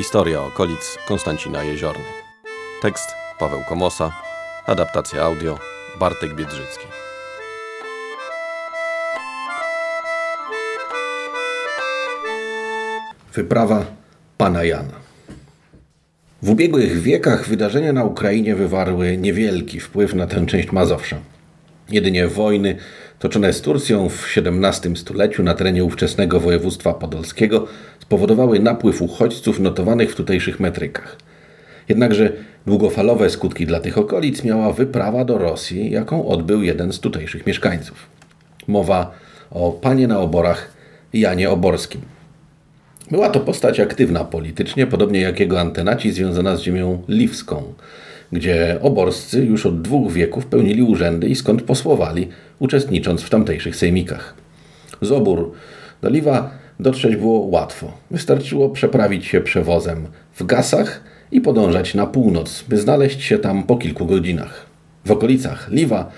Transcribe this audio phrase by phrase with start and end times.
[0.00, 2.04] Historia okolic Konstancina Jeziorny.
[2.82, 3.08] Tekst
[3.38, 4.12] Paweł Komosa.
[4.66, 5.58] Adaptacja audio
[5.98, 6.86] Bartek Biedrzycki.
[13.34, 13.84] Wyprawa
[14.38, 14.92] pana Jana.
[16.42, 21.16] W ubiegłych wiekach wydarzenia na Ukrainie wywarły niewielki wpływ na tę część Mazowsza.
[21.88, 22.76] Jedynie wojny
[23.20, 27.66] toczone z Turcją w XVII stuleciu na terenie ówczesnego województwa podolskiego
[28.00, 31.16] spowodowały napływ uchodźców notowanych w tutejszych metrykach.
[31.88, 32.32] Jednakże
[32.66, 38.06] długofalowe skutki dla tych okolic miała wyprawa do Rosji, jaką odbył jeden z tutejszych mieszkańców.
[38.68, 39.14] Mowa
[39.50, 40.72] o panie na oborach
[41.12, 42.00] Janie Oborskim.
[43.10, 47.74] Była to postać aktywna politycznie, podobnie jak jego antenaci związana z ziemią liwską,
[48.32, 54.34] gdzie oborscy już od dwóch wieków pełnili urzędy i skąd posłowali, uczestnicząc w tamtejszych sejmikach.
[55.02, 55.52] Z obór
[56.02, 56.50] do Liwa
[56.80, 57.92] dotrzeć było łatwo.
[58.10, 61.00] Wystarczyło przeprawić się przewozem w gasach
[61.32, 64.66] i podążać na północ, by znaleźć się tam po kilku godzinach.
[65.04, 66.10] W okolicach Liwa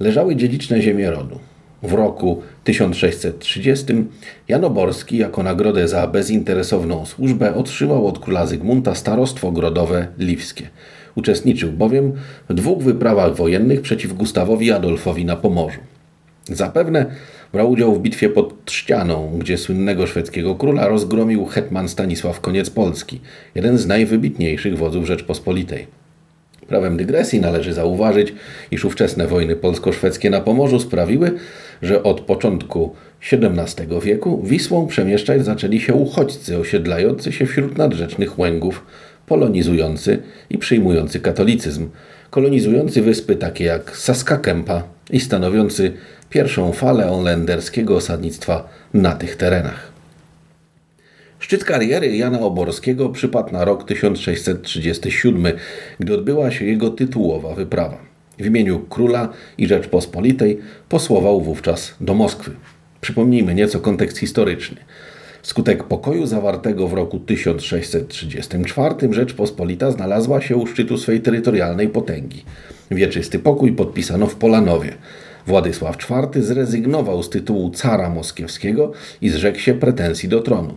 [0.00, 1.38] leżały dziedziczne ziemie rodu.
[1.82, 3.86] W roku 1630
[4.48, 10.68] Jan Oborski jako nagrodę za bezinteresowną służbę otrzymał od króla Zygmunta starostwo ogrodowe liwskie.
[11.14, 12.12] Uczestniczył bowiem
[12.48, 15.80] w dwóch wyprawach wojennych przeciw Gustawowi Adolfowi na Pomorzu.
[16.44, 17.06] Zapewne
[17.52, 23.20] brał udział w bitwie pod Trzcianą, gdzie słynnego szwedzkiego króla rozgromił hetman Stanisław Koniec Polski,
[23.54, 25.86] jeden z najwybitniejszych wodzów Rzeczpospolitej.
[26.68, 28.34] Prawem dygresji należy zauważyć,
[28.70, 31.32] iż ówczesne wojny polsko-szwedzkie na Pomorzu sprawiły,
[31.82, 32.94] że od początku
[33.32, 38.86] XVII wieku Wisłą przemieszczać zaczęli się uchodźcy osiedlający się wśród nadrzecznych łęgów,
[39.32, 40.18] polonizujący
[40.50, 41.88] i przyjmujący katolicyzm,
[42.30, 45.92] kolonizujący wyspy takie jak Saskakempa i stanowiący
[46.30, 49.92] pierwszą falę holenderskiego osadnictwa na tych terenach.
[51.38, 55.52] Szczyt kariery Jana Oborskiego przypadł na rok 1637,
[56.00, 57.98] gdy odbyła się jego tytułowa wyprawa.
[58.38, 59.28] W imieniu króla
[59.58, 62.50] i Rzeczpospolitej posłował wówczas do Moskwy.
[63.00, 64.76] Przypomnijmy nieco kontekst historyczny.
[65.42, 72.44] Wskutek pokoju zawartego w roku 1634 Rzeczpospolita znalazła się u szczytu swej terytorialnej potęgi.
[72.90, 74.94] Wieczysty pokój podpisano w Polanowie.
[75.46, 80.74] Władysław IV zrezygnował z tytułu cara moskiewskiego i zrzekł się pretensji do tronu.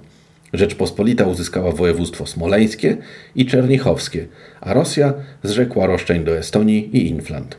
[0.53, 2.97] Rzeczpospolita uzyskała województwo smoleńskie
[3.35, 4.27] i czernichowskie,
[4.61, 7.57] a Rosja zrzekła roszczeń do Estonii i Infland.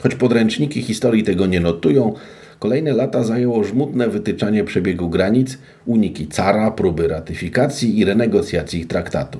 [0.00, 2.14] Choć podręczniki historii tego nie notują,
[2.62, 9.38] kolejne lata zajęło żmudne wytyczanie przebiegu granic, uniki cara, próby ratyfikacji i renegocjacji traktatu.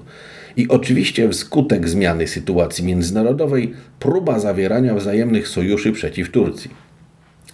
[0.56, 6.70] I oczywiście wskutek zmiany sytuacji międzynarodowej próba zawierania wzajemnych sojuszy przeciw Turcji.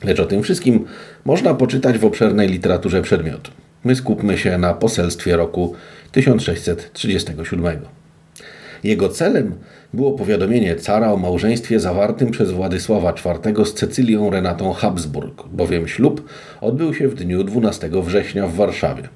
[0.05, 0.85] Lecz o tym wszystkim
[1.25, 3.51] można poczytać w obszernej literaturze przedmiotu.
[3.85, 5.75] My skupmy się na poselstwie roku
[6.13, 7.98] 1637.
[8.85, 9.55] Jego celem
[9.95, 16.29] było powiadomienie cara o małżeństwie zawartym przez Władysława IV z Cecylią Renatą Habsburg, bowiem ślub
[16.61, 19.09] odbył się w dniu 12 września w Warszawie.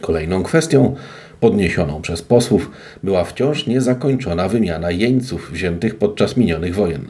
[0.00, 0.94] Kolejną kwestią
[1.40, 2.70] podniesioną przez posłów
[3.02, 7.04] była wciąż niezakończona wymiana jeńców wziętych podczas minionych wojen.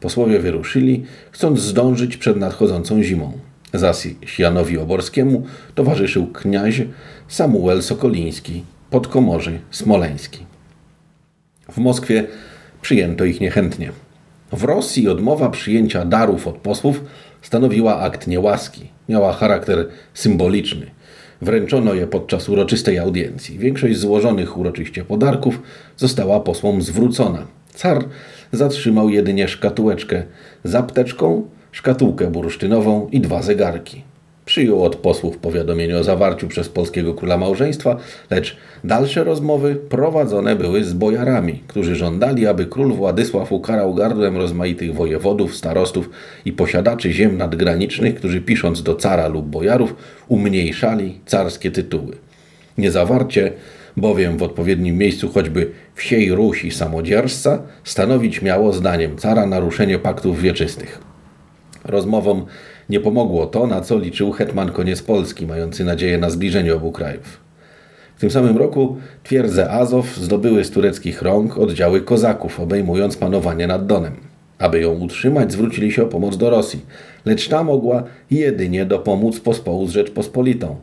[0.00, 3.32] Posłowie wyruszyli, chcąc zdążyć przed nadchodzącą zimą.
[3.74, 4.08] Zaś
[4.38, 5.42] Janowi Oborskiemu
[5.74, 6.82] towarzyszył kniaź
[7.28, 10.51] Samuel Sokoliński, podkomorzy smoleński.
[11.72, 12.24] W Moskwie
[12.82, 13.92] przyjęto ich niechętnie.
[14.52, 17.04] W Rosji odmowa przyjęcia darów od posłów
[17.42, 18.88] stanowiła akt niełaski.
[19.08, 20.86] Miała charakter symboliczny.
[21.42, 23.58] Wręczono je podczas uroczystej audiencji.
[23.58, 25.62] Większość złożonych uroczyście podarków
[25.96, 27.46] została posłom zwrócona.
[27.74, 28.04] Car
[28.52, 30.22] zatrzymał jedynie szkatułeczkę
[30.64, 34.02] z apteczką, szkatułkę bursztynową i dwa zegarki.
[34.44, 37.96] Przyjął od posłów powiadomienie o zawarciu przez polskiego króla małżeństwa,
[38.30, 44.94] lecz dalsze rozmowy prowadzone były z bojarami, którzy żądali, aby król Władysław ukarał gardłem rozmaitych
[44.94, 46.10] wojewodów, starostów
[46.44, 49.94] i posiadaczy ziem nadgranicznych, którzy pisząc do cara lub bojarów
[50.28, 52.16] umniejszali carskie tytuły.
[52.78, 53.52] Niezawarcie
[53.96, 61.11] bowiem w odpowiednim miejscu choćby wsiej Rusi samodzierżca stanowić miało zdaniem cara naruszenie paktów wieczystych.
[61.84, 62.46] Rozmowom
[62.88, 67.40] nie pomogło to, na co liczył hetman koniec Polski, mający nadzieję na zbliżenie obu krajów.
[68.16, 73.86] W tym samym roku twierdzę Azow zdobyły z tureckich rąk oddziały kozaków, obejmując panowanie nad
[73.86, 74.16] Donem.
[74.58, 76.80] Aby ją utrzymać, zwrócili się o pomoc do Rosji,
[77.24, 80.76] lecz ta mogła jedynie dopomóc pospołu z Rzeczpospolitą,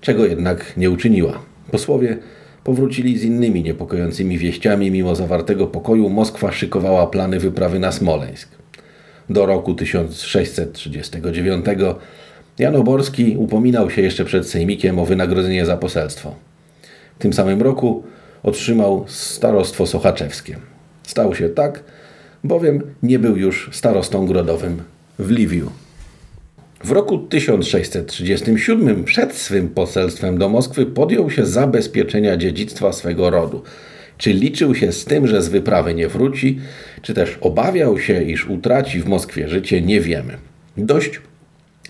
[0.00, 1.38] czego jednak nie uczyniła.
[1.70, 2.18] Posłowie
[2.64, 8.55] powrócili z innymi niepokojącymi wieściami, mimo zawartego pokoju Moskwa szykowała plany wyprawy na Smoleńsk
[9.30, 11.66] do roku 1639
[12.58, 16.34] Jan Oborski upominał się jeszcze przed Sejmikiem o wynagrodzenie za poselstwo.
[17.18, 18.04] W tym samym roku
[18.42, 20.56] otrzymał starostwo sochaczewskie.
[21.02, 21.84] Stał się tak,
[22.44, 24.82] bowiem nie był już starostą grodowym
[25.18, 25.70] w Liwiu.
[26.84, 33.62] W roku 1637 przed swym poselstwem do Moskwy podjął się zabezpieczenia dziedzictwa swego rodu.
[34.18, 36.60] Czy liczył się z tym, że z wyprawy nie wróci,
[37.02, 40.38] czy też obawiał się, iż utraci w Moskwie życie, nie wiemy.
[40.76, 41.20] Dość,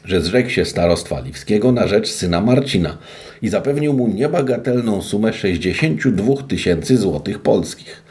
[0.05, 2.99] że zrzekł się starostwa liwskiego na rzecz syna Marcina
[3.43, 8.03] i zapewnił mu niebagatelną sumę 62 tysięcy złotych polskich.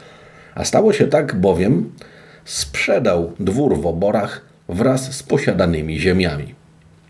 [0.54, 1.92] A stało się tak bowiem,
[2.44, 6.54] sprzedał dwór w oborach wraz z posiadanymi ziemiami.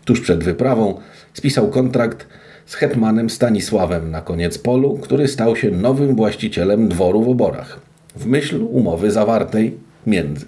[0.05, 0.99] Tuż przed wyprawą
[1.33, 2.27] spisał kontrakt
[2.67, 7.79] z hetmanem Stanisławem na koniec polu, który stał się nowym właścicielem dworu w oborach.
[8.15, 9.77] W myśl umowy zawartej
[10.07, 10.45] między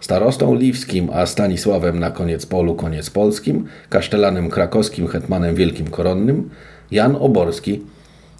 [0.00, 6.50] starostą liwskim a Stanisławem na koniec polu koniec polskim, kasztelanem krakowskim, hetmanem wielkim koronnym,
[6.90, 7.80] Jan Oborski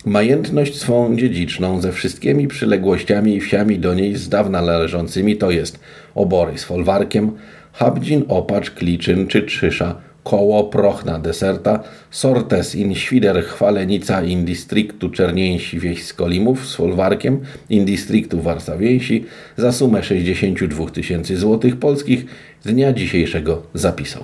[0.05, 5.81] majętność swą dziedziczną ze wszystkimi przyległościami i wsiami do niej z dawna należącymi, to jest
[6.15, 7.33] obory z folwarkiem,
[7.73, 15.81] Habdzin, Opacz, Kliczyn czy Trzysza, koło Prochna deserta, sortes in świder chwalenica in districtu Czernieńsi
[15.81, 17.41] wieś z Kolimów z folwarkiem
[17.71, 19.25] in districtu Warszawięsi
[19.57, 22.25] za sumę 62 tysięcy złotych polskich
[22.65, 24.23] dnia dzisiejszego zapisał.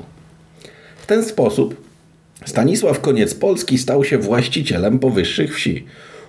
[0.96, 1.86] W ten sposób
[2.44, 5.84] Stanisław Koniec Polski stał się właścicielem powyższych wsi.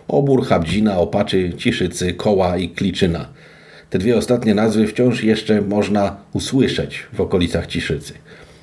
[0.08, 3.30] Obór, Habdzina, Opaczy, Ciszycy, Koła i Kliczyna.
[3.90, 8.14] Te dwie ostatnie nazwy wciąż jeszcze można usłyszeć w okolicach Ciszycy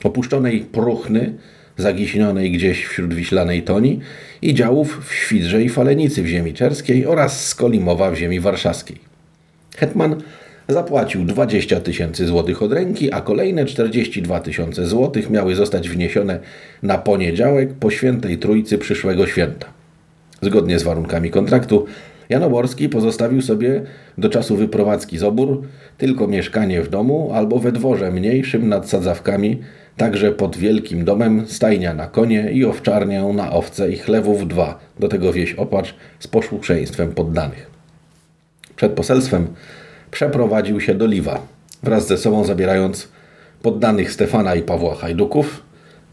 [0.05, 1.35] opuszczonej Pruchny,
[1.77, 4.01] zagiśnionej gdzieś wśród wiślanej Toni
[4.43, 8.99] i działów w Świdrze i Falenicy w ziemi czerskiej oraz Skolimowa w ziemi warszawskiej.
[9.77, 10.23] Hetman
[10.69, 16.41] zapłacił 20 tysięcy złotych od ręki, a kolejne 42 tysiące złotych miały zostać wniesione
[16.83, 19.67] na poniedziałek po świętej trójcy przyszłego święta.
[20.43, 21.87] Zgodnie z warunkami kontraktu,
[22.29, 23.83] Janoborski pozostawił sobie
[24.19, 25.63] do czasu wyprowadzki z obór
[25.99, 29.59] tylko mieszkanie w domu albo we dworze mniejszym nad sadzawkami
[29.97, 35.09] Także pod wielkim domem stajnia na konie i owczarnię na owce i chlewów dwa, do
[35.09, 37.71] tego wieś opacz z posłuszeństwem poddanych.
[38.77, 39.47] Przed poselstwem
[40.11, 41.47] przeprowadził się do Liwa,
[41.83, 43.09] wraz ze sobą zabierając
[43.63, 45.63] poddanych Stefana i Pawła Hajduków,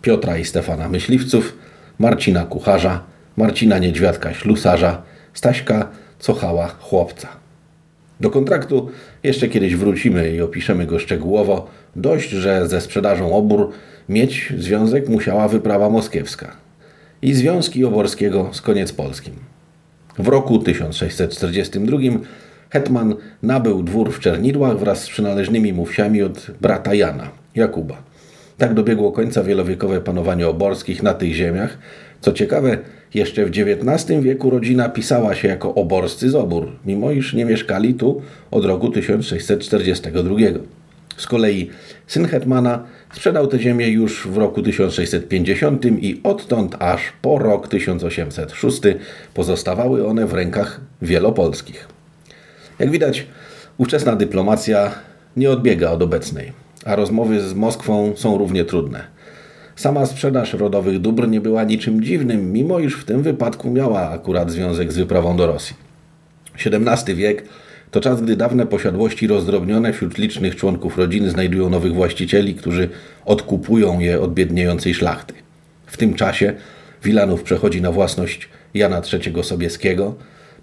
[0.01, 1.57] Piotra i Stefana Myśliwców,
[1.99, 3.03] Marcina Kucharza,
[3.37, 5.01] Marcina Niedźwiadka Ślusarza,
[5.33, 5.89] Staśka
[6.19, 7.27] Cochała Chłopca.
[8.19, 8.89] Do kontraktu
[9.23, 11.67] jeszcze kiedyś wrócimy i opiszemy go szczegółowo.
[11.95, 13.71] Dość, że ze sprzedażą obór
[14.09, 16.51] mieć związek musiała wyprawa moskiewska
[17.21, 19.33] i związki Oborskiego z koniec polskim.
[20.17, 21.97] W roku 1642
[22.69, 28.03] hetman nabył dwór w Czernidłach wraz z przynależnymi mu wsiami od brata Jana, Jakuba.
[28.57, 31.77] Tak dobiegło końca wielowiekowe panowanie oborskich na tych ziemiach.
[32.21, 32.77] Co ciekawe,
[33.13, 37.93] jeszcze w XIX wieku rodzina pisała się jako oborscy z obór, mimo iż nie mieszkali
[37.93, 38.21] tu
[38.51, 40.35] od roku 1642.
[41.17, 41.69] Z kolei
[42.07, 48.81] syn hetmana sprzedał tę ziemię już w roku 1650 i odtąd aż po rok 1806
[49.33, 51.87] pozostawały one w rękach wielopolskich.
[52.79, 53.27] Jak widać,
[53.77, 54.91] ówczesna dyplomacja
[55.37, 56.51] nie odbiega od obecnej,
[56.85, 59.20] a rozmowy z Moskwą są równie trudne.
[59.81, 64.51] Sama sprzedaż rodowych dóbr nie była niczym dziwnym, mimo iż w tym wypadku miała akurat
[64.51, 65.75] związek z wyprawą do Rosji.
[66.65, 67.43] XVII wiek
[67.91, 72.89] to czas, gdy dawne posiadłości rozdrobnione wśród licznych członków rodziny znajdują nowych właścicieli, którzy
[73.25, 75.33] odkupują je od biedniejącej szlachty.
[75.85, 76.53] W tym czasie
[77.03, 80.15] Wilanów przechodzi na własność Jana III Sobieskiego,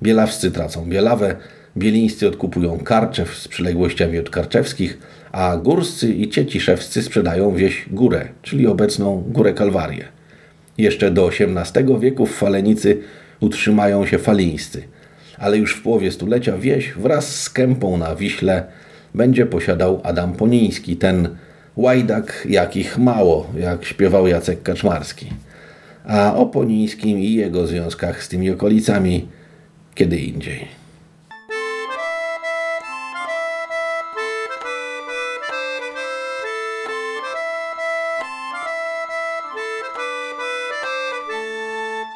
[0.03, 1.37] Bielawscy tracą Bielawę,
[1.77, 4.99] Bielińscy odkupują Karczew z przyległościami od Karczewskich,
[5.33, 10.05] a Górscy i Cieciszewscy sprzedają wieś Górę, czyli obecną Górę Kalwarię.
[10.79, 12.99] Jeszcze do XVIII wieku w Falenicy
[13.41, 14.83] utrzymają się Falińscy,
[15.39, 18.65] ale już w połowie stulecia wieś wraz z kępą na Wiśle
[19.15, 21.29] będzie posiadał Adam Poniński, ten
[21.77, 25.27] łajdak jakich mało, jak śpiewał Jacek Kaczmarski.
[26.05, 29.29] A o Ponińskim i jego związkach z tymi okolicami
[29.99, 30.78] kiedy indziej.